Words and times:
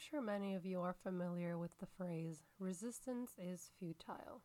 sure 0.00 0.22
many 0.22 0.54
of 0.54 0.64
you 0.64 0.80
are 0.80 0.94
familiar 1.02 1.58
with 1.58 1.78
the 1.78 1.86
phrase 1.86 2.42
resistance 2.58 3.32
is 3.38 3.70
futile. 3.78 4.42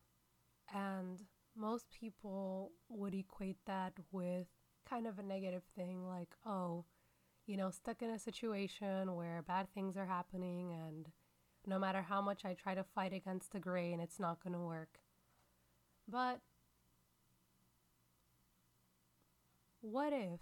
And 0.73 1.23
most 1.55 1.85
people 1.97 2.71
would 2.89 3.13
equate 3.13 3.59
that 3.65 3.93
with 4.11 4.47
kind 4.89 5.07
of 5.07 5.17
a 5.17 5.23
negative 5.23 5.63
thing 5.75 6.05
like, 6.05 6.35
oh, 6.45 6.85
you 7.47 7.55
know, 7.57 7.69
stuck 7.69 8.01
in 8.01 8.09
a 8.09 8.19
situation 8.19 9.15
where 9.15 9.41
bad 9.41 9.67
things 9.73 9.95
are 9.95 10.05
happening 10.05 10.73
and 10.73 11.07
no 11.65 11.79
matter 11.79 12.01
how 12.01 12.21
much 12.21 12.43
I 12.45 12.53
try 12.53 12.75
to 12.75 12.83
fight 12.83 13.13
against 13.13 13.51
the 13.51 13.59
grain, 13.59 13.99
it's 13.99 14.19
not 14.19 14.43
going 14.43 14.53
to 14.53 14.59
work. 14.59 14.99
But 16.07 16.39
what 19.81 20.13
if 20.13 20.41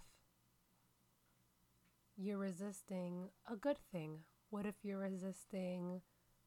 you're 2.16 2.38
resisting 2.38 3.28
a 3.50 3.56
good 3.56 3.78
thing? 3.92 4.24
What 4.54 4.66
if 4.66 4.84
you're 4.84 5.00
resisting, 5.00 6.00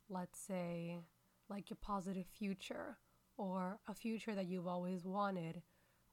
let's 0.08 0.40
say, 0.40 1.02
like 1.50 1.70
your 1.70 1.78
positive 1.82 2.26
future 2.40 3.00
or 3.36 3.82
a 3.86 3.94
future 3.94 4.34
that 4.34 4.48
you've 4.48 4.66
always 4.66 5.04
wanted? 5.04 5.62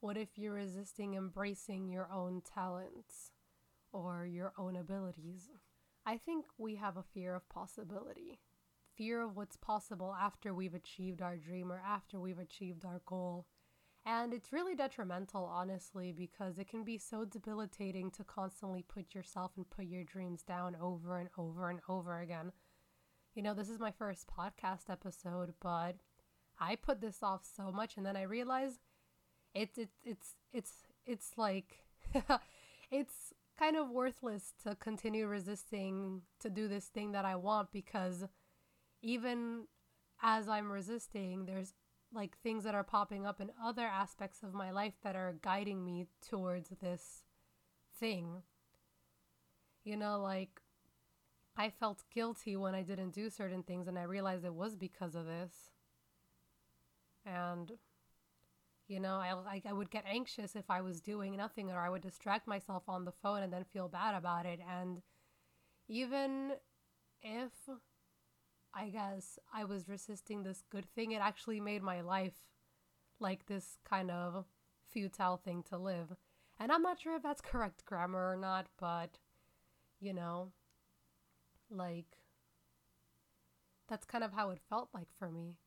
What 0.01 0.17
if 0.17 0.37
you're 0.37 0.55
resisting 0.55 1.13
embracing 1.13 1.87
your 1.87 2.11
own 2.11 2.41
talents 2.41 3.31
or 3.93 4.25
your 4.25 4.51
own 4.57 4.75
abilities? 4.75 5.51
I 6.05 6.17
think 6.17 6.47
we 6.57 6.75
have 6.75 6.97
a 6.97 7.01
fear 7.13 7.33
of 7.33 7.47
possibility, 7.47 8.41
fear 8.97 9.21
of 9.21 9.37
what's 9.37 9.55
possible 9.55 10.13
after 10.19 10.53
we've 10.53 10.75
achieved 10.75 11.21
our 11.21 11.37
dream 11.37 11.71
or 11.71 11.81
after 11.87 12.19
we've 12.19 12.39
achieved 12.39 12.83
our 12.83 13.03
goal. 13.05 13.45
And 14.05 14.33
it's 14.33 14.53
really 14.53 14.75
detrimental, 14.75 15.45
honestly, 15.45 16.11
because 16.11 16.59
it 16.59 16.69
can 16.69 16.83
be 16.83 16.99
so 16.99 17.25
debilitating 17.25 18.11
to 18.11 18.23
constantly 18.23 18.83
put 18.83 19.15
yourself 19.15 19.53
and 19.57 19.67
put 19.67 19.85
your 19.85 20.03
dreams 20.03 20.43
down 20.43 20.75
over 20.79 21.17
and 21.17 21.29
over 21.37 21.69
and 21.69 21.79
over 21.89 22.19
again. 22.19 22.51
You 23.33 23.41
know, 23.41 23.55
this 23.55 23.67
is 23.67 23.79
my 23.79 23.91
first 23.91 24.27
podcast 24.27 24.91
episode, 24.91 25.55
but 25.59 25.95
I 26.59 26.75
put 26.75 27.01
this 27.01 27.23
off 27.23 27.41
so 27.43 27.71
much 27.71 27.97
and 27.97 28.05
then 28.05 28.15
I 28.15 28.21
realized 28.23 28.79
it's 29.53 29.77
it's 29.77 29.97
it's 30.03 30.35
it's 30.53 30.71
it's 31.05 31.31
like 31.37 31.79
it's 32.91 33.33
kind 33.57 33.75
of 33.75 33.89
worthless 33.89 34.53
to 34.63 34.75
continue 34.75 35.27
resisting 35.27 36.21
to 36.41 36.49
do 36.49 36.67
this 36.67 36.85
thing 36.85 37.13
that 37.13 37.25
I 37.25 37.35
want 37.35 37.71
because 37.71 38.25
even 39.01 39.65
as 40.21 40.47
I'm 40.47 40.71
resisting, 40.71 41.45
there's 41.45 41.73
like 42.15 42.37
things 42.37 42.63
that 42.63 42.73
are 42.73 42.83
popping 42.83 43.25
up 43.25 43.41
in 43.41 43.51
other 43.63 43.85
aspects 43.85 44.41
of 44.41 44.53
my 44.53 44.71
life 44.71 44.93
that 45.03 45.15
are 45.15 45.35
guiding 45.41 45.83
me 45.83 46.07
towards 46.27 46.69
this 46.81 47.23
thing. 47.99 48.41
You 49.83 49.97
know, 49.97 50.19
like 50.19 50.61
I 51.57 51.69
felt 51.69 52.03
guilty 52.13 52.55
when 52.55 52.73
I 52.73 52.81
didn't 52.81 53.11
do 53.11 53.29
certain 53.29 53.63
things, 53.63 53.87
and 53.87 53.99
I 53.99 54.03
realized 54.03 54.45
it 54.45 54.53
was 54.53 54.75
because 54.75 55.13
of 55.13 55.25
this. 55.25 55.51
And 57.25 57.71
you 58.87 58.99
know, 58.99 59.15
I, 59.15 59.61
I 59.67 59.73
would 59.73 59.89
get 59.89 60.03
anxious 60.07 60.55
if 60.55 60.69
I 60.69 60.81
was 60.81 61.01
doing 61.01 61.35
nothing, 61.35 61.71
or 61.71 61.79
I 61.79 61.89
would 61.89 62.01
distract 62.01 62.47
myself 62.47 62.83
on 62.87 63.03
the 63.03 63.11
phone 63.11 63.41
and 63.41 63.51
then 63.51 63.65
feel 63.73 63.87
bad 63.87 64.15
about 64.15 64.45
it. 64.45 64.59
And 64.69 65.01
even 65.87 66.53
if 67.21 67.51
I 68.75 68.89
guess 68.89 69.39
I 69.53 69.63
was 69.63 69.87
resisting 69.87 70.43
this 70.43 70.63
good 70.69 70.85
thing, 70.93 71.11
it 71.11 71.21
actually 71.21 71.61
made 71.61 71.81
my 71.81 72.01
life 72.01 72.43
like 73.19 73.45
this 73.45 73.77
kind 73.89 74.11
of 74.11 74.45
futile 74.91 75.37
thing 75.37 75.63
to 75.69 75.77
live. 75.77 76.15
And 76.59 76.71
I'm 76.71 76.81
not 76.81 76.99
sure 76.99 77.15
if 77.15 77.23
that's 77.23 77.41
correct 77.41 77.85
grammar 77.85 78.31
or 78.31 78.35
not, 78.35 78.67
but 78.77 79.17
you 80.01 80.13
know, 80.13 80.51
like 81.69 82.17
that's 83.87 84.05
kind 84.05 84.23
of 84.23 84.33
how 84.33 84.49
it 84.49 84.59
felt 84.69 84.89
like 84.93 85.07
for 85.17 85.31
me. 85.31 85.57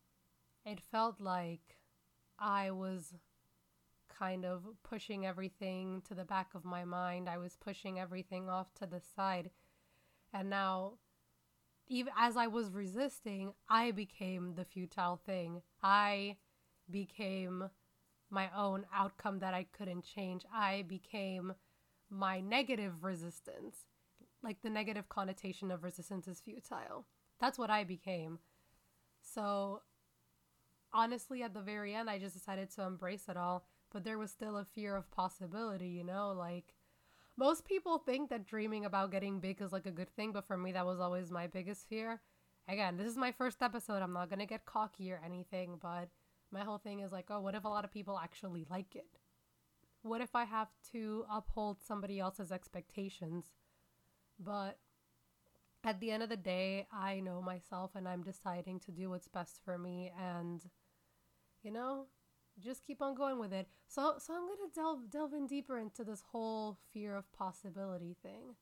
It 0.65 0.79
felt 0.79 1.19
like 1.19 1.77
I 2.37 2.69
was 2.71 3.15
kind 4.19 4.45
of 4.45 4.63
pushing 4.83 5.25
everything 5.25 6.01
to 6.07 6.13
the 6.13 6.25
back 6.25 6.53
of 6.53 6.65
my 6.65 6.83
mind. 6.83 7.29
I 7.29 7.37
was 7.37 7.55
pushing 7.55 7.99
everything 7.99 8.49
off 8.49 8.73
to 8.75 8.85
the 8.85 9.01
side. 9.15 9.49
And 10.33 10.49
now, 10.49 10.93
even 11.89 12.13
as 12.17 12.37
I 12.37 12.47
was 12.47 12.71
resisting, 12.71 13.53
I 13.67 13.91
became 13.91 14.53
the 14.55 14.65
futile 14.65 15.19
thing. 15.25 15.61
I 15.81 16.37
became 16.89 17.69
my 18.29 18.49
own 18.55 18.85
outcome 18.93 19.39
that 19.39 19.55
I 19.55 19.65
couldn't 19.75 20.05
change. 20.05 20.45
I 20.53 20.83
became 20.87 21.53
my 22.09 22.39
negative 22.39 23.03
resistance. 23.03 23.85
Like 24.43 24.61
the 24.61 24.69
negative 24.69 25.09
connotation 25.09 25.71
of 25.71 25.83
resistance 25.83 26.27
is 26.27 26.39
futile. 26.39 27.05
That's 27.39 27.57
what 27.57 27.71
I 27.71 27.83
became. 27.83 28.39
So 29.21 29.81
honestly, 30.93 31.41
at 31.43 31.53
the 31.53 31.61
very 31.61 31.95
end, 31.95 32.09
I 32.09 32.19
just 32.19 32.35
decided 32.35 32.69
to 32.71 32.83
embrace 32.83 33.27
it 33.27 33.37
all. 33.37 33.65
But 33.91 34.03
there 34.03 34.19
was 34.19 34.29
still 34.29 34.57
a 34.57 34.65
fear 34.65 34.95
of 34.95 35.09
possibility, 35.09 35.87
you 35.89 36.03
know? 36.03 36.33
Like, 36.37 36.75
most 37.39 37.63
people 37.63 37.97
think 37.99 38.29
that 38.29 38.45
dreaming 38.45 38.83
about 38.83 39.11
getting 39.11 39.39
big 39.39 39.61
is 39.61 39.71
like 39.71 39.85
a 39.85 39.91
good 39.91 40.13
thing, 40.13 40.33
but 40.33 40.45
for 40.45 40.57
me, 40.57 40.73
that 40.73 40.85
was 40.85 40.99
always 40.99 41.31
my 41.31 41.47
biggest 41.47 41.87
fear. 41.87 42.19
Again, 42.67 42.97
this 42.97 43.07
is 43.07 43.15
my 43.15 43.31
first 43.31 43.63
episode. 43.63 44.01
I'm 44.01 44.11
not 44.11 44.29
to 44.29 44.45
get 44.45 44.65
cocky 44.65 45.09
or 45.09 45.21
anything, 45.25 45.79
but 45.81 46.09
my 46.51 46.65
whole 46.65 46.77
thing 46.77 46.99
is 46.99 47.13
like, 47.13 47.27
oh, 47.29 47.39
what 47.39 47.55
if 47.55 47.63
a 47.63 47.69
lot 47.69 47.85
of 47.85 47.93
people 47.93 48.19
actually 48.21 48.65
like 48.69 48.93
it? 48.93 49.07
What 50.01 50.19
if 50.19 50.35
I 50.35 50.43
have 50.43 50.67
to 50.91 51.23
uphold 51.31 51.77
somebody 51.81 52.19
else's 52.19 52.51
expectations? 52.51 53.45
But 54.37 54.77
at 55.85 56.01
the 56.01 56.11
end 56.11 56.23
of 56.23 56.29
the 56.29 56.37
day, 56.37 56.87
I 56.91 57.21
know 57.21 57.41
myself 57.41 57.91
and 57.95 58.05
I'm 58.05 58.21
deciding 58.21 58.81
to 58.81 58.91
do 58.91 59.09
what's 59.09 59.29
best 59.29 59.61
for 59.63 59.77
me 59.77 60.11
and 60.19 60.61
you 61.63 61.71
know, 61.71 62.07
just 62.61 62.83
keep 62.85 63.01
on 63.01 63.15
going 63.15 63.39
with 63.39 63.53
it. 63.53 63.67
So 63.87 64.15
so 64.19 64.33
I'm 64.33 64.47
to 64.47 64.73
delve 64.73 65.09
delve 65.09 65.33
in 65.33 65.47
deeper 65.47 65.77
into 65.77 66.03
this 66.03 66.23
whole 66.31 66.77
fear 66.93 67.15
of 67.15 67.31
possibility 67.31 68.15
thing. 68.21 68.55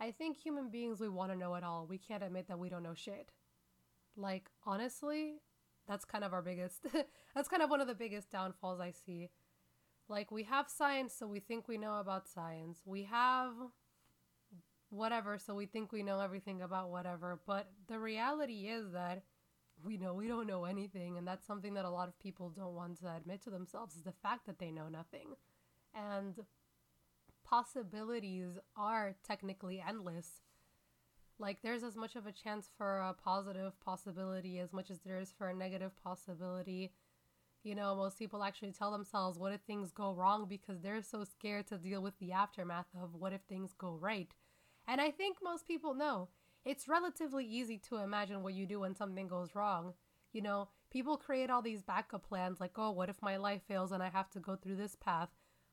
I 0.00 0.10
think 0.10 0.36
human 0.36 0.70
beings 0.70 1.00
we 1.00 1.08
want 1.08 1.30
to 1.32 1.38
know 1.38 1.54
it 1.54 1.64
all. 1.64 1.86
We 1.86 1.98
can't 1.98 2.22
admit 2.22 2.48
that 2.48 2.58
we 2.58 2.68
don't 2.68 2.82
know 2.82 2.94
shit. 2.94 3.30
Like 4.16 4.50
honestly, 4.66 5.36
that's 5.88 6.04
kind 6.04 6.24
of 6.24 6.32
our 6.32 6.42
biggest 6.42 6.86
that's 7.34 7.48
kind 7.48 7.62
of 7.62 7.70
one 7.70 7.80
of 7.80 7.86
the 7.86 7.94
biggest 7.94 8.30
downfalls 8.30 8.80
I 8.80 8.90
see. 8.90 9.30
Like 10.08 10.30
we 10.30 10.42
have 10.44 10.68
science 10.68 11.14
so 11.18 11.26
we 11.26 11.40
think 11.40 11.68
we 11.68 11.78
know 11.78 11.98
about 12.00 12.28
science. 12.28 12.82
We 12.84 13.04
have 13.04 13.52
whatever 14.90 15.38
so 15.38 15.54
we 15.54 15.66
think 15.66 15.90
we 15.90 16.02
know 16.02 16.20
everything 16.20 16.60
about 16.60 16.90
whatever, 16.90 17.40
but 17.46 17.70
the 17.88 17.98
reality 17.98 18.68
is 18.68 18.92
that 18.92 19.22
we 19.84 19.96
know 19.96 20.14
we 20.14 20.28
don't 20.28 20.46
know 20.46 20.64
anything 20.64 21.18
and 21.18 21.26
that's 21.26 21.46
something 21.46 21.74
that 21.74 21.84
a 21.84 21.90
lot 21.90 22.08
of 22.08 22.18
people 22.18 22.50
don't 22.50 22.74
want 22.74 22.98
to 23.00 23.14
admit 23.14 23.42
to 23.42 23.50
themselves 23.50 23.96
is 23.96 24.02
the 24.02 24.12
fact 24.22 24.46
that 24.46 24.58
they 24.58 24.70
know 24.70 24.88
nothing. 24.88 25.34
And 25.94 26.40
possibilities 27.44 28.58
are 28.76 29.14
technically 29.26 29.82
endless. 29.86 30.40
Like 31.38 31.62
there's 31.62 31.82
as 31.82 31.96
much 31.96 32.16
of 32.16 32.26
a 32.26 32.32
chance 32.32 32.70
for 32.76 32.98
a 32.98 33.14
positive 33.14 33.78
possibility 33.80 34.58
as 34.58 34.72
much 34.72 34.90
as 34.90 35.00
there 35.00 35.18
is 35.18 35.32
for 35.36 35.48
a 35.48 35.54
negative 35.54 35.92
possibility. 36.02 36.92
You 37.64 37.74
know 37.74 37.94
most 37.94 38.18
people 38.18 38.42
actually 38.42 38.72
tell 38.72 38.90
themselves 38.90 39.38
what 39.38 39.52
if 39.52 39.60
things 39.62 39.92
go 39.92 40.14
wrong? 40.14 40.46
because 40.48 40.80
they're 40.80 41.02
so 41.02 41.24
scared 41.24 41.66
to 41.68 41.78
deal 41.78 42.02
with 42.02 42.18
the 42.18 42.32
aftermath 42.32 42.86
of 43.00 43.14
what 43.14 43.32
if 43.32 43.42
things 43.42 43.74
go 43.76 43.96
right. 44.00 44.32
And 44.86 45.00
i 45.00 45.10
think 45.10 45.38
most 45.42 45.66
people 45.66 45.94
know 45.94 46.28
it's 46.64 46.88
relatively 46.88 47.44
easy 47.44 47.78
to 47.88 47.96
imagine 47.96 48.42
what 48.42 48.54
you 48.54 48.66
do 48.66 48.80
when 48.80 48.94
something 48.94 49.28
goes 49.28 49.54
wrong. 49.54 49.94
You 50.32 50.42
know, 50.42 50.68
people 50.90 51.16
create 51.16 51.50
all 51.50 51.62
these 51.62 51.82
backup 51.82 52.26
plans 52.26 52.60
like, 52.60 52.72
oh, 52.76 52.90
what 52.90 53.08
if 53.08 53.20
my 53.20 53.36
life 53.36 53.62
fails 53.66 53.92
and 53.92 54.02
I 54.02 54.08
have 54.08 54.30
to 54.30 54.40
go 54.40 54.56
through 54.56 54.76
this 54.76 54.96
path? 54.96 55.28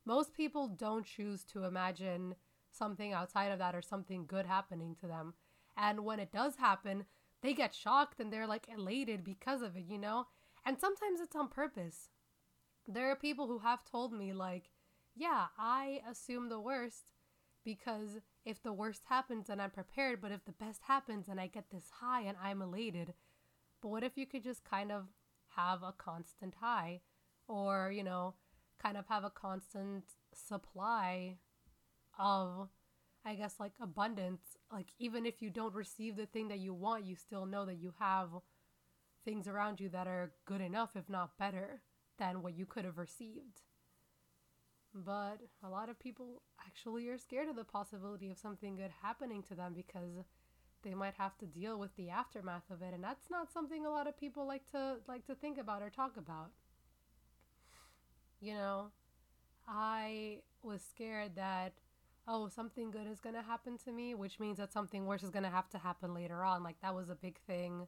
Most 0.06 0.34
people 0.34 0.68
don't 0.68 1.06
choose 1.06 1.44
to 1.46 1.64
imagine 1.66 2.36
something 2.72 3.14
outside 3.14 3.52
of 3.52 3.60
that 3.60 3.76
or 3.76 3.82
something 3.82 4.26
good 4.26 4.46
happening 4.46 4.96
to 5.00 5.08
them. 5.08 5.34
And 5.78 6.04
when 6.04 6.20
it 6.20 6.32
does 6.32 6.56
happen, 6.58 7.06
they 7.42 7.54
get 7.54 7.74
shocked 7.74 8.20
and 8.20 8.32
they're 8.32 8.48
like 8.48 8.68
elated 8.74 9.24
because 9.24 9.62
of 9.62 9.76
it, 9.76 9.86
you 9.88 9.98
know? 9.98 10.28
And 10.66 10.80
sometimes 10.80 11.22
it's 11.22 11.36
on 11.36 11.48
purpose. 11.48 12.10
There 12.88 13.10
are 13.12 13.16
people 13.16 13.48
who 13.48 13.60
have 13.60 13.86
told 13.86 14.12
me, 14.12 14.34
like, 14.34 14.72
yeah, 15.16 15.46
I 15.58 16.02
assume 16.10 16.50
the 16.50 16.60
worst 16.60 17.12
because 17.64 18.20
if 18.50 18.64
the 18.64 18.74
worst 18.74 19.04
happens 19.06 19.50
and 19.50 19.62
I'm 19.62 19.70
prepared, 19.70 20.22
but 20.22 20.32
if 20.32 20.44
the 20.46 20.52
best 20.52 20.82
happens 20.88 21.28
and 21.28 21.40
I 21.40 21.48
get 21.48 21.70
this 21.72 21.90
high 22.02 22.22
and 22.22 22.38
I'm 22.42 22.62
elated. 22.62 23.14
But 23.82 23.90
what 23.90 24.04
if 24.04 24.18
you 24.18 24.26
could 24.26 24.44
just 24.44 24.64
kind 24.64 24.92
of 24.92 25.06
have 25.56 25.84
a 25.84 25.94
constant 25.94 26.56
high 26.60 27.02
or, 27.48 27.92
you 27.92 28.04
know, 28.04 28.34
kind 28.82 28.98
of 28.98 29.06
have 29.08 29.24
a 29.24 29.30
constant 29.30 30.04
supply 30.34 31.38
of 32.18 32.70
I 33.26 33.36
guess 33.36 33.56
like 33.60 33.74
abundance. 33.82 34.42
Like 34.72 34.88
even 34.98 35.26
if 35.26 35.42
you 35.42 35.50
don't 35.50 35.76
receive 35.76 36.16
the 36.16 36.26
thing 36.26 36.48
that 36.48 36.60
you 36.60 36.74
want, 36.74 37.06
you 37.06 37.16
still 37.16 37.46
know 37.46 37.66
that 37.66 37.78
you 37.78 37.94
have 38.00 38.30
things 39.26 39.48
around 39.48 39.80
you 39.80 39.90
that 39.90 40.08
are 40.08 40.32
good 40.46 40.62
enough, 40.62 40.96
if 40.96 41.10
not 41.10 41.38
better, 41.38 41.82
than 42.18 42.42
what 42.42 42.58
you 42.58 42.66
could 42.66 42.86
have 42.86 42.98
received. 42.98 43.62
But 44.94 45.38
a 45.64 45.70
lot 45.70 45.90
of 45.90 46.00
people 46.00 46.42
actually 46.66 47.08
are 47.10 47.18
scared 47.18 47.48
of 47.48 47.56
the 47.56 47.64
possibility 47.64 48.30
of 48.30 48.38
something 48.38 48.76
good 48.76 48.92
happening 49.02 49.44
to 49.44 49.56
them 49.56 49.74
because 49.76 50.26
they 50.82 50.94
might 50.96 51.14
have 51.16 51.38
to 51.38 51.46
deal 51.46 51.78
with 51.78 51.96
the 51.96 52.10
aftermath 52.10 52.70
of 52.72 52.82
it 52.82 52.94
and 52.94 53.04
that's 53.04 53.30
not 53.30 53.52
something 53.52 53.86
a 53.86 53.90
lot 53.90 54.08
of 54.08 54.18
people 54.18 54.48
like 54.48 54.70
to 54.72 54.96
like 55.08 55.26
to 55.26 55.36
think 55.36 55.58
about 55.58 55.82
or 55.82 55.90
talk 55.90 56.18
about. 56.18 56.52
You 58.40 58.54
know 58.54 58.92
i 59.68 60.40
was 60.64 60.82
scared 60.82 61.36
that 61.36 61.74
oh 62.28 62.48
something 62.48 62.90
good 62.90 63.06
is 63.06 63.20
going 63.20 63.36
to 63.36 63.42
happen 63.42 63.78
to 63.78 63.92
me 63.92 64.16
which 64.16 64.40
means 64.40 64.58
that 64.58 64.72
something 64.74 65.06
worse 65.06 65.22
is 65.22 65.30
going 65.30 65.44
to 65.44 65.50
have 65.50 65.70
to 65.70 65.78
happen 65.78 66.14
later 66.14 66.44
on. 66.44 66.64
Like 66.64 66.80
that 66.82 66.96
was 66.96 67.10
a 67.10 67.16
big 67.16 67.38
thing 67.46 67.88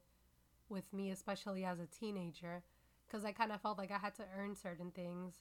with 0.70 0.92
me 0.94 1.12
especially 1.12 1.66
as 1.66 1.80
a 1.80 1.86
teenager 1.88 2.64
because 3.08 3.26
i 3.26 3.32
kind 3.32 3.52
of 3.52 3.62
felt 3.62 3.78
like 3.78 3.92
i 3.92 3.98
had 3.98 4.16
to 4.16 4.24
earn 4.38 4.56
certain 4.56 4.92
things 4.92 5.36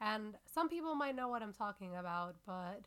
and 0.00 0.36
some 0.52 0.68
people 0.68 0.94
might 0.94 1.16
know 1.16 1.28
what 1.28 1.42
i'm 1.42 1.52
talking 1.52 1.96
about 1.96 2.36
but 2.46 2.82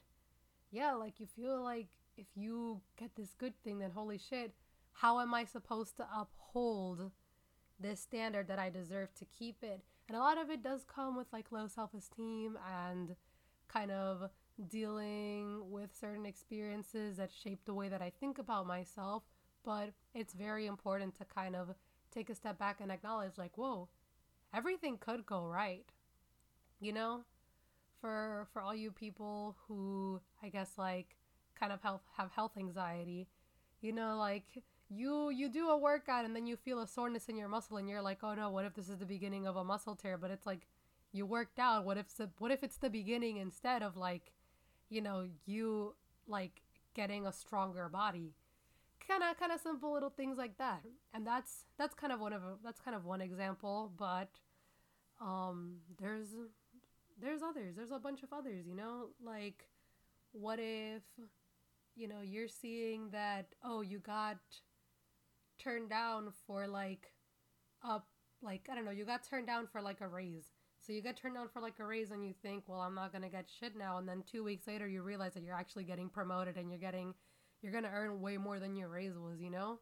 yeah 0.72 0.94
like 0.94 1.20
you 1.20 1.26
feel 1.26 1.62
like 1.62 1.88
if 2.18 2.28
you 2.36 2.82
get 2.98 3.16
this 3.16 3.34
good 3.38 3.54
thing, 3.64 3.80
then 3.80 3.92
holy 3.92 4.18
shit, 4.18 4.54
how 4.94 5.20
am 5.20 5.34
I 5.34 5.46
supposed 5.46 5.98
to 5.98 6.08
uphold 6.16 7.12
this 7.80 8.00
standard 8.00 8.48
that 8.48 8.60
I 8.60 8.70
deserve 8.70 9.14
to 9.16 9.26
keep 9.26 9.64
it? 9.64 9.82
And 10.08 10.18
a 10.18 10.20
lot 10.20 10.38
of 10.38 10.50
it 10.50 10.64
does 10.64 10.84
come 10.84 11.16
with 11.16 11.28
like 11.32 11.52
low 11.52 11.68
self 11.68 11.94
esteem 11.94 12.58
and 12.86 13.16
kind 13.68 13.92
of 13.92 14.30
dealing 14.70 15.72
with 15.72 15.96
certain 16.00 16.26
experiences 16.26 17.18
that 17.18 17.32
shape 17.32 17.62
the 17.66 17.74
way 17.74 17.90
that 17.90 18.02
I 18.02 18.12
think 18.20 18.38
about 18.38 18.68
myself. 18.68 19.24
But 19.64 19.92
it's 20.14 20.34
very 20.34 20.66
important 20.66 21.16
to 21.18 21.26
kind 21.26 21.56
of 21.56 21.70
take 22.14 22.30
a 22.30 22.36
step 22.36 22.58
back 22.58 22.82
and 22.82 22.92
acknowledge, 22.92 23.38
like, 23.38 23.58
whoa, 23.58 23.88
everything 24.54 24.98
could 24.98 25.26
go 25.26 25.46
right. 25.46 25.86
You 26.82 26.94
know? 26.94 27.22
For 28.02 28.48
for 28.52 28.62
all 28.62 28.76
you 28.76 28.92
people 28.92 29.56
who 29.68 30.20
I 30.44 30.50
guess 30.50 30.72
like 30.78 31.16
kind 31.60 31.72
of 31.72 31.82
health 31.82 32.02
have 32.18 32.32
health 32.32 32.54
anxiety 32.58 33.28
you 33.82 33.92
know 33.92 34.18
like 34.18 34.64
you 34.90 35.30
you 35.30 35.48
do 35.50 35.70
a 35.70 35.78
workout 35.78 36.26
and 36.26 36.36
then 36.36 36.48
you 36.48 36.56
feel 36.56 36.82
a 36.82 36.88
soreness 36.88 37.30
in 37.30 37.38
your 37.38 37.48
muscle 37.48 37.78
and 37.78 37.88
you're 37.88 38.02
like 38.02 38.20
oh 38.24 38.34
no 38.34 38.50
what 38.50 38.66
if 38.66 38.74
this 38.74 38.90
is 38.90 38.98
the 38.98 39.06
beginning 39.06 39.48
of 39.48 39.56
a 39.56 39.64
muscle 39.64 39.96
tear? 39.96 40.18
But 40.18 40.32
it's 40.32 40.46
like 40.46 40.68
you 41.14 41.26
worked 41.26 41.60
out. 41.60 41.86
What 41.86 41.98
if 41.98 42.16
the, 42.16 42.30
what 42.40 42.52
if 42.52 42.64
it's 42.64 42.78
the 42.78 42.90
beginning 42.90 43.38
instead 43.38 43.84
of 43.84 43.96
like 43.98 44.32
you 44.90 45.02
know 45.02 45.28
you 45.46 45.96
like 46.28 46.62
getting 46.94 47.26
a 47.26 47.32
stronger 47.32 47.90
body? 47.90 48.34
Kind 49.08 49.24
of 49.24 49.38
kind 49.40 49.52
of 49.52 49.60
simple 49.62 49.94
little 49.94 50.10
things 50.10 50.38
like 50.38 50.58
that. 50.58 50.82
And 51.14 51.26
that's 51.26 51.66
that's 51.78 51.94
kind 51.94 52.12
of 52.12 52.20
one 52.20 52.34
of 52.34 52.42
that's 52.64 52.82
kind 52.82 52.96
of 52.96 53.06
one 53.06 53.22
example 53.22 53.92
but 53.98 54.30
um 55.22 55.78
there's 56.00 56.30
there's 57.22 57.42
others 57.42 57.76
there's 57.76 57.92
a 57.92 58.00
bunch 58.00 58.24
of 58.24 58.34
others 58.34 58.66
you 58.68 58.76
know 58.76 59.08
like 59.24 59.68
what 60.34 60.60
if 60.60 61.04
you 61.96 62.08
know, 62.08 62.22
you're 62.22 62.48
seeing 62.48 63.10
that, 63.12 63.48
oh, 63.64 63.82
you 63.82 64.00
got 64.00 64.38
turned 65.60 65.90
down 65.90 66.32
for 66.48 66.68
like 66.68 67.14
a, 67.84 68.02
like 68.42 68.68
I 68.72 68.76
don't 68.76 68.86
know, 68.86 68.92
you 68.92 69.06
got 69.06 69.28
turned 69.28 69.48
down 69.48 69.68
for 69.68 69.82
like 69.82 70.02
a 70.02 70.08
raise. 70.08 70.46
So 70.80 70.94
you 70.94 71.02
get 71.02 71.16
turned 71.18 71.36
down 71.36 71.48
for 71.48 71.62
like 71.62 71.80
a 71.80 71.86
raise 71.86 72.10
and 72.12 72.26
you 72.26 72.34
think, 72.42 72.64
well, 72.68 72.80
I'm 72.80 72.96
not 72.96 73.12
going 73.12 73.22
to 73.24 73.30
get 73.30 73.46
shit 73.60 73.78
now 73.78 73.98
and 73.98 74.08
then 74.08 74.24
2 74.32 74.44
weeks 74.44 74.68
later 74.68 74.88
you 74.88 75.04
realize 75.04 75.34
that 75.36 75.44
you're 75.44 75.56
actually 75.56 75.84
getting 75.84 76.10
promoted 76.10 76.58
and 76.58 76.72
you're 76.72 76.80
getting 76.80 77.14
you're 77.62 77.72
going 77.72 77.84
to 77.84 77.92
earn 77.92 78.20
way 78.20 78.38
more 78.38 78.58
than 78.58 78.76
your 78.76 78.90
raise 78.90 79.16
was, 79.16 79.40
you 79.40 79.52
know? 79.52 79.80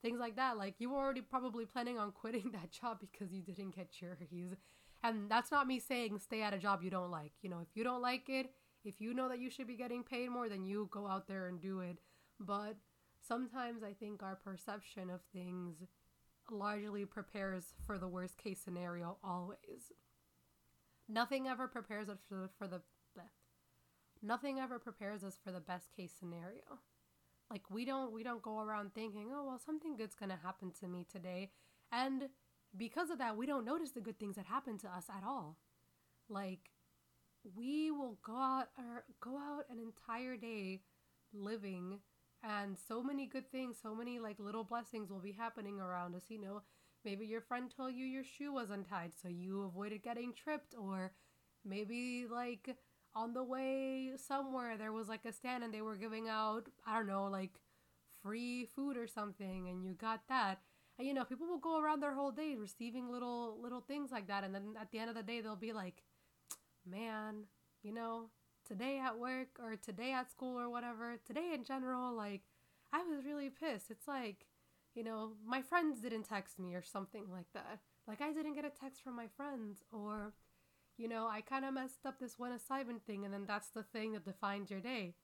Things 0.00 0.18
like 0.18 0.36
that. 0.36 0.56
Like 0.56 0.76
you 0.78 0.88
were 0.90 0.98
already 0.98 1.20
probably 1.20 1.66
planning 1.66 1.98
on 1.98 2.12
quitting 2.12 2.50
that 2.52 2.70
job 2.70 3.00
because 3.00 3.34
you 3.34 3.42
didn't 3.42 3.76
get 3.76 3.88
your 4.00 4.16
raise. 4.18 4.56
And 5.04 5.30
that's 5.30 5.52
not 5.52 5.66
me 5.66 5.78
saying 5.78 6.18
stay 6.18 6.42
at 6.42 6.54
a 6.54 6.58
job 6.58 6.82
you 6.82 6.90
don't 6.90 7.10
like. 7.10 7.32
You 7.42 7.50
know, 7.50 7.60
if 7.60 7.68
you 7.76 7.84
don't 7.84 8.02
like 8.02 8.28
it, 8.28 8.50
if 8.84 9.00
you 9.00 9.14
know 9.14 9.28
that 9.28 9.38
you 9.38 9.50
should 9.50 9.66
be 9.66 9.76
getting 9.76 10.02
paid 10.02 10.30
more, 10.30 10.48
then 10.48 10.64
you 10.64 10.88
go 10.90 11.06
out 11.06 11.28
there 11.28 11.46
and 11.46 11.60
do 11.60 11.80
it. 11.80 11.98
But 12.40 12.76
sometimes 13.20 13.82
I 13.82 13.92
think 13.92 14.22
our 14.22 14.34
perception 14.34 15.10
of 15.10 15.20
things 15.32 15.76
largely 16.50 17.04
prepares 17.04 17.74
for 17.86 17.98
the 17.98 18.08
worst 18.08 18.38
case 18.38 18.60
scenario 18.64 19.18
always. 19.22 19.92
Nothing 21.08 21.46
ever 21.46 21.68
prepares 21.68 22.08
us 22.08 22.20
for 22.26 22.36
the, 22.36 22.48
for 22.58 22.66
the 22.66 22.80
nothing 24.24 24.58
ever 24.58 24.78
prepares 24.78 25.22
us 25.22 25.38
for 25.44 25.52
the 25.52 25.60
best 25.60 25.94
case 25.94 26.12
scenario. 26.18 26.80
Like 27.50 27.70
we 27.70 27.84
don't 27.84 28.12
we 28.12 28.22
don't 28.22 28.42
go 28.42 28.60
around 28.60 28.94
thinking, 28.94 29.30
"Oh, 29.32 29.44
well, 29.44 29.60
something 29.64 29.96
good's 29.96 30.14
going 30.14 30.30
to 30.30 30.38
happen 30.42 30.72
to 30.80 30.88
me 30.88 31.06
today." 31.10 31.50
And 31.92 32.30
because 32.76 33.10
of 33.10 33.18
that, 33.18 33.36
we 33.36 33.46
don't 33.46 33.64
notice 33.64 33.90
the 33.92 34.00
good 34.00 34.18
things 34.18 34.36
that 34.36 34.46
happen 34.46 34.78
to 34.78 34.88
us 34.88 35.06
at 35.08 35.24
all. 35.26 35.56
Like 36.28 36.70
we 37.56 37.90
will 37.90 38.18
go 38.22 38.36
out 38.36 38.68
or 38.78 39.04
go 39.20 39.36
out 39.36 39.64
an 39.70 39.78
entire 39.78 40.36
day 40.36 40.80
living 41.32 41.98
and 42.42 42.76
so 42.88 43.02
many 43.02 43.26
good 43.26 43.50
things 43.50 43.76
so 43.82 43.94
many 43.94 44.18
like 44.18 44.38
little 44.38 44.64
blessings 44.64 45.10
will 45.10 45.20
be 45.20 45.32
happening 45.32 45.80
around 45.80 46.14
us 46.14 46.24
you 46.28 46.40
know 46.40 46.62
maybe 47.04 47.26
your 47.26 47.40
friend 47.40 47.72
told 47.76 47.92
you 47.94 48.04
your 48.04 48.24
shoe 48.24 48.52
was 48.52 48.70
untied 48.70 49.12
so 49.20 49.28
you 49.28 49.62
avoided 49.62 50.02
getting 50.02 50.32
tripped 50.32 50.74
or 50.78 51.12
maybe 51.64 52.26
like 52.30 52.76
on 53.14 53.32
the 53.34 53.42
way 53.42 54.12
somewhere 54.16 54.76
there 54.76 54.92
was 54.92 55.08
like 55.08 55.24
a 55.24 55.32
stand 55.32 55.64
and 55.64 55.74
they 55.74 55.82
were 55.82 55.96
giving 55.96 56.28
out 56.28 56.68
i 56.86 56.96
don't 56.96 57.06
know 57.06 57.26
like 57.26 57.60
free 58.22 58.64
food 58.64 58.96
or 58.96 59.06
something 59.06 59.68
and 59.68 59.84
you 59.84 59.92
got 59.92 60.20
that 60.28 60.60
and 60.98 61.06
you 61.06 61.14
know 61.14 61.24
people 61.24 61.46
will 61.46 61.58
go 61.58 61.80
around 61.80 62.00
their 62.00 62.14
whole 62.14 62.30
day 62.30 62.54
receiving 62.54 63.10
little 63.10 63.58
little 63.60 63.80
things 63.80 64.10
like 64.10 64.28
that 64.28 64.44
and 64.44 64.54
then 64.54 64.74
at 64.80 64.90
the 64.90 64.98
end 64.98 65.10
of 65.10 65.16
the 65.16 65.22
day 65.22 65.40
they'll 65.40 65.56
be 65.56 65.72
like 65.72 66.02
man, 66.86 67.44
you 67.82 67.92
know, 67.92 68.30
today 68.66 68.98
at 68.98 69.18
work 69.18 69.58
or 69.62 69.76
today 69.76 70.12
at 70.12 70.30
school 70.30 70.58
or 70.58 70.68
whatever, 70.70 71.16
today 71.26 71.52
in 71.54 71.64
general, 71.64 72.14
like, 72.14 72.42
I 72.92 73.02
was 73.02 73.24
really 73.24 73.50
pissed. 73.50 73.90
It's 73.90 74.08
like, 74.08 74.46
you 74.94 75.02
know, 75.02 75.32
my 75.44 75.62
friends 75.62 76.00
didn't 76.00 76.24
text 76.24 76.58
me 76.58 76.74
or 76.74 76.82
something 76.82 77.26
like 77.30 77.52
that. 77.54 77.80
Like, 78.06 78.20
I 78.20 78.32
didn't 78.32 78.54
get 78.54 78.64
a 78.64 78.70
text 78.70 79.02
from 79.02 79.16
my 79.16 79.26
friends, 79.36 79.82
or, 79.90 80.34
you 80.98 81.08
know, 81.08 81.26
I 81.26 81.40
kind 81.40 81.64
of 81.64 81.74
messed 81.74 82.06
up 82.06 82.20
this 82.20 82.38
one 82.38 82.52
assignment 82.52 83.04
thing, 83.04 83.24
and 83.24 83.32
then 83.32 83.44
that's 83.46 83.68
the 83.68 83.82
thing 83.82 84.12
that 84.12 84.24
defines 84.24 84.70
your 84.70 84.80
day. 84.80 85.14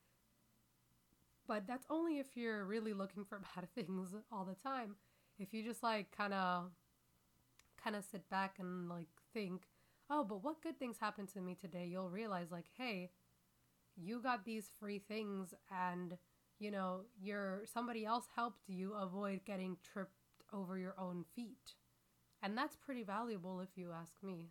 But 1.46 1.66
that's 1.66 1.87
only 1.90 2.19
if 2.19 2.37
you're 2.37 2.64
really 2.64 2.93
looking 2.93 3.25
for 3.25 3.40
bad 3.55 3.69
things 3.75 4.14
all 4.32 4.44
the 4.44 4.69
time. 4.69 4.96
If 5.40 5.54
you 5.54 5.64
just 5.64 5.82
like 5.82 6.14
kind 6.14 6.34
of 6.34 6.70
kind 7.82 7.96
of 7.96 8.04
sit 8.04 8.28
back 8.28 8.56
and 8.58 8.88
like 8.88 9.08
think, 9.32 9.62
oh, 10.10 10.22
but 10.22 10.44
what 10.44 10.62
good 10.62 10.78
things 10.78 10.98
happened 11.00 11.28
to 11.31 11.40
me 11.40 11.54
today? 11.54 11.87
You'll 11.87 12.10
realize, 12.10 12.50
like, 12.52 12.66
hey, 12.76 13.10
you 13.96 14.20
got 14.20 14.44
these 14.44 14.69
free 14.78 14.98
things 14.98 15.54
and, 15.70 16.19
you 16.58 16.70
know, 16.70 17.02
your 17.20 17.62
somebody 17.72 18.04
else 18.04 18.26
helped 18.37 18.69
you 18.69 18.92
avoid 18.94 19.40
getting 19.46 19.78
tripped 19.82 20.12
over 20.52 20.76
your 20.76 20.94
own 20.99 21.25
feet. 21.35 21.75
And 22.42 22.56
that's 22.56 22.76
pretty 22.76 23.02
valuable 23.02 23.61
if 23.61 23.70
you 23.76 23.92
ask 23.92 24.12
me. 24.23 24.50